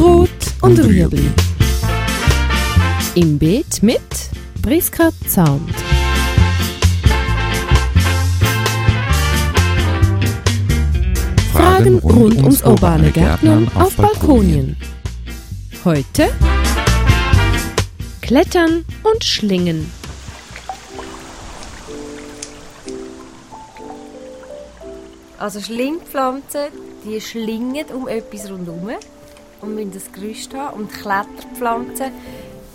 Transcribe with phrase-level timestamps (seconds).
[0.00, 0.30] Rot
[0.62, 1.30] und Rüebli.
[3.16, 4.00] Im Beet mit
[4.62, 5.74] Priska Zaunt.
[11.52, 14.74] Fragen rund ums urbane Gärtnern auf Balkonien.
[15.84, 16.30] Heute
[18.22, 19.92] Klettern und Schlingen.
[25.38, 26.68] Also Schlingpflanzen,
[27.04, 28.92] die schlingen um etwas rundherum
[29.60, 30.80] und müssen das Gerüst haben.
[30.80, 32.12] Und Kletterpflanzen,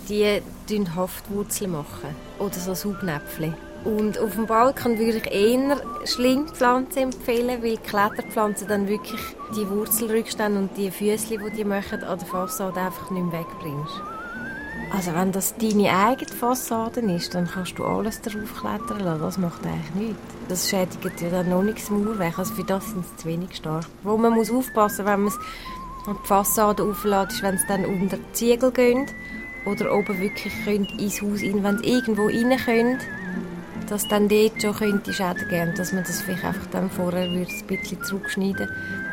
[0.08, 3.54] die machen Haftwurzeln machen oder so Saugnäpfchen.
[3.84, 9.20] Und auf dem Balkon würde ich eher Schlingpflanzen empfehlen, weil Kletterpflanzen dann wirklich
[9.56, 14.02] die Wurzelrückstände und die Füße, die die machen, an der Fassade einfach nicht mehr wegbringst.
[14.92, 19.20] Also wenn das deine eigene Fassade ist, dann kannst du alles darauf klettern lassen.
[19.20, 20.20] Das macht eigentlich nichts.
[20.48, 22.38] Das schädigt ja dann noch nicht das Mauerwerk.
[22.38, 23.86] Also für das sind sie zu wenig stark.
[24.02, 25.38] Wo man muss aufpassen, wenn man es
[26.06, 29.14] an die Fassade auflädt, ist, wenn es dann unter die Ziegel geht
[29.64, 32.98] oder oben wirklich könnt ins Haus rein, wenn sie irgendwo rein können,
[33.88, 37.46] dass dann dort schon könnte Schäden geben dass man das vielleicht einfach dann vorher ein
[37.66, 38.68] bisschen zurückschneiden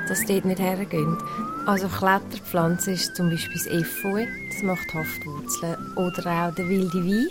[0.07, 1.17] dass dort nicht hergeht.
[1.65, 5.77] Also Kletterpflanze ist zum Beispiel das Efeu, das macht Haftwurzeln.
[5.95, 7.27] Oder auch der wilde Wein,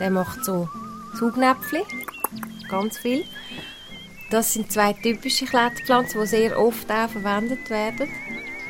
[0.00, 0.68] der macht so
[1.18, 1.82] Saugnäpfchen,
[2.68, 3.24] ganz viel.
[4.30, 8.08] Das sind zwei typische Kletterpflanzen, die sehr oft auch verwendet werden.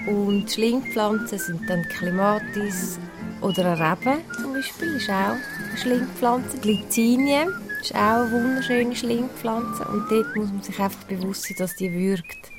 [0.07, 2.99] Und Schlingpflanzen sind dann Klimatis
[3.41, 6.59] oder eine Rebe zum Beispiel, ist auch eine Schlingpflanze.
[6.59, 7.47] Glycinie
[7.81, 11.93] ist auch eine wunderschöne Schlingpflanze und dort muss man sich einfach bewusst sein, dass die
[11.93, 12.51] wirkt.